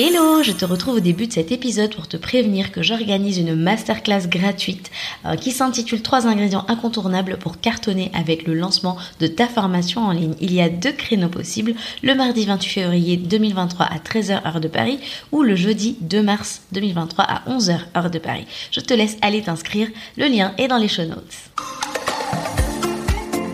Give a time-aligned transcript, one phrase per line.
[0.00, 3.56] Hello, je te retrouve au début de cet épisode pour te prévenir que j'organise une
[3.56, 4.92] masterclass gratuite
[5.26, 10.12] euh, qui s'intitule 3 ingrédients incontournables pour cartonner avec le lancement de ta formation en
[10.12, 10.36] ligne.
[10.40, 11.74] Il y a deux créneaux possibles,
[12.04, 15.00] le mardi 28 février 2023 à 13h heure de Paris
[15.32, 18.46] ou le jeudi 2 mars 2023 à 11h heure de Paris.
[18.70, 21.34] Je te laisse aller t'inscrire, le lien est dans les show notes.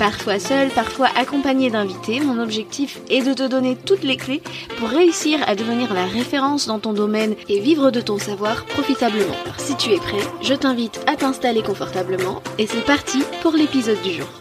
[0.00, 4.40] Parfois seul, parfois accompagné d'invités, mon objectif est de te donner toutes les clés
[4.78, 9.36] pour réussir à devenir la référence dans ton domaine et vivre de ton savoir profitablement.
[9.44, 14.00] Alors si tu es prêt, je t'invite à t'installer confortablement et c'est parti pour l'épisode
[14.00, 14.39] du jour.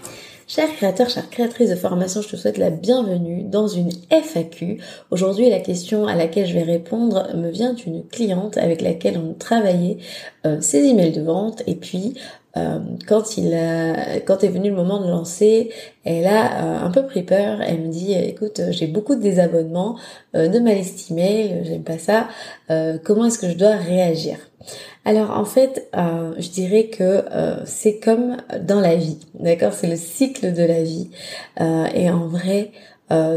[0.49, 4.79] Chers créateurs, chères créatrices de formation, je te souhaite la bienvenue dans une FAQ.
[5.11, 9.35] Aujourd'hui, la question à laquelle je vais répondre me vient d'une cliente avec laquelle on
[9.35, 9.97] travaillait
[10.47, 12.15] euh, ses emails de vente et puis
[12.57, 15.69] euh, quand il a, quand est venu le moment de lancer,
[16.03, 17.61] elle a euh, un peu pris peur.
[17.61, 19.99] Elle me dit, écoute, j'ai beaucoup de désabonnements
[20.33, 22.27] de ma liste email, j'aime pas ça.
[23.03, 24.48] comment est-ce que je dois réagir?
[25.05, 29.73] Alors en fait, euh, je dirais que euh, c'est comme dans la vie, d'accord?
[29.73, 31.09] C'est le cycle de la vie.
[31.61, 32.71] Euh, et en vrai,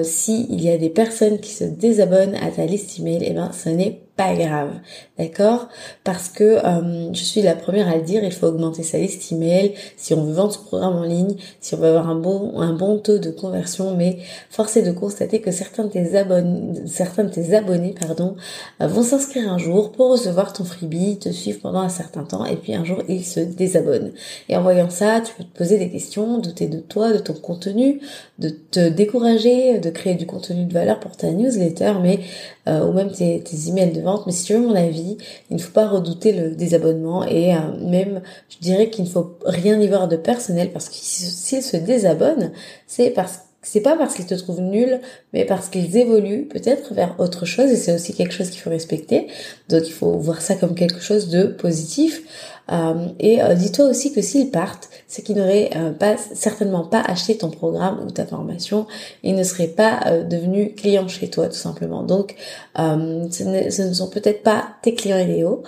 [0.03, 3.71] s'il y a des personnes qui se désabonnent à ta liste email, eh ben, ce
[3.71, 4.73] n'est pas grave,
[5.19, 5.69] d'accord?
[6.05, 9.33] Parce que euh, je suis la première à le dire, il faut augmenter sa liste
[9.33, 12.61] email si on veut vendre son programme en ligne, si on veut avoir un bon
[12.61, 13.97] un bon taux de conversion.
[13.97, 14.19] Mais
[14.51, 18.37] force est de constater que certains de tes abonnés, certains de tes abonnés, pardon,
[18.83, 22.45] euh, vont s'inscrire un jour pour recevoir ton freebie, te suivre pendant un certain temps,
[22.45, 24.13] et puis un jour ils se désabonnent.
[24.51, 27.35] Et en voyant ça, tu peux te poser des questions, douter de toi, de ton
[27.35, 28.01] contenu,
[28.39, 32.21] de te décourager, de créer du contenu de valeur pour ta newsletter, mais
[32.69, 34.27] euh, ou même tes, tes emails de vente.
[34.27, 35.17] Mais si tu veux mon avis,
[35.51, 39.37] il ne faut pas redouter le désabonnement et euh, même, je dirais qu'il ne faut
[39.45, 42.53] rien y voir de personnel parce que s'ils se désabonnent,
[42.87, 45.01] c'est parce c'est pas parce qu'ils te trouvent nul,
[45.33, 48.71] mais parce qu'ils évoluent peut-être vers autre chose et c'est aussi quelque chose qu'il faut
[48.71, 49.29] respecter.
[49.69, 52.23] Donc il faut voir ça comme quelque chose de positif.
[52.73, 57.01] Euh, et euh, dis-toi aussi que s'ils partent, c'est qu'ils n'auraient euh, pas certainement pas
[57.01, 58.87] acheté ton programme ou ta formation,
[59.23, 62.03] ils ne seraient pas devenus clients chez toi tout simplement.
[62.03, 62.35] Donc
[62.77, 65.63] ce, ne, sont peut-être pas tes clients idéaux,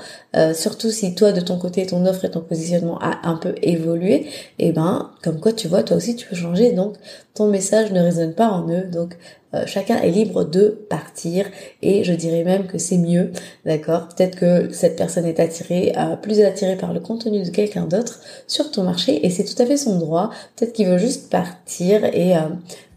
[0.55, 4.27] surtout si toi de ton côté ton offre et ton positionnement a un peu évolué.
[4.59, 6.73] Et eh ben comme quoi tu vois toi aussi tu peux changer.
[6.73, 6.95] Donc
[7.35, 8.85] ton message ne résonne pas en eux.
[8.85, 9.17] Donc
[9.67, 11.47] chacun est libre de partir
[11.83, 13.33] et je dirais même que c'est mieux,
[13.65, 14.09] d'accord?
[14.09, 18.21] Peut-être que cette personne est attirée, euh, plus attirée par le contenu de quelqu'un d'autre
[18.47, 20.31] sur ton marché et c'est tout à fait son droit.
[20.57, 22.41] Peut-être qu'il veut juste partir et euh,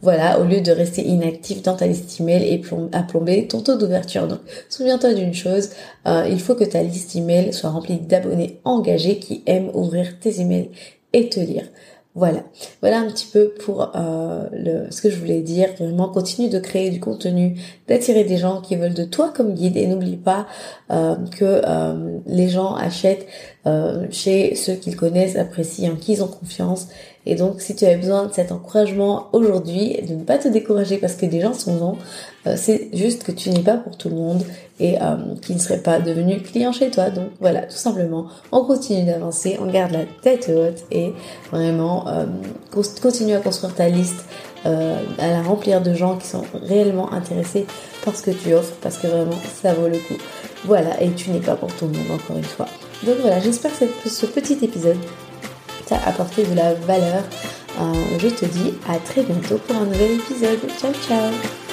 [0.01, 3.77] voilà, au lieu de rester inactif dans ta liste email et à plomber ton taux
[3.77, 4.27] d'ouverture.
[4.27, 5.71] Donc, souviens-toi d'une chose,
[6.05, 10.69] il faut que ta liste email soit remplie d'abonnés engagés qui aiment ouvrir tes emails
[11.13, 11.63] et te lire.
[12.17, 12.39] Voilà,
[12.81, 14.47] voilà un petit peu pour euh,
[14.89, 15.69] ce que je voulais dire.
[15.79, 19.77] Vraiment, continue de créer du contenu, d'attirer des gens qui veulent de toi comme guide.
[19.77, 20.47] Et n'oublie pas
[20.89, 23.27] euh, que euh, les gens achètent
[24.11, 26.87] chez ceux qu'ils connaissent, apprécient, en qui ils ont confiance.
[27.27, 30.97] Et donc, si tu as besoin de cet encouragement aujourd'hui, de ne pas te décourager
[30.97, 31.97] parce que des gens sont bons,
[32.55, 34.43] c'est juste que tu n'es pas pour tout le monde
[34.79, 37.09] et euh, qui ne serait pas devenu client chez toi.
[37.09, 41.13] Donc voilà, tout simplement, on continue d'avancer, on garde la tête haute et
[41.51, 42.25] vraiment euh,
[43.01, 44.25] continue à construire ta liste,
[44.65, 47.65] euh, à la remplir de gens qui sont réellement intéressés
[48.05, 50.17] par ce que tu offres parce que vraiment ça vaut le coup.
[50.65, 52.67] Voilà, et tu n'es pas pour tout le monde encore une fois.
[53.03, 54.97] Donc voilà, j'espère que ce petit épisode
[55.87, 57.23] t'a apporté de la valeur.
[58.19, 60.59] je te dis à très bientôt pour un nouvel épisode.
[60.79, 61.66] Ciao ciao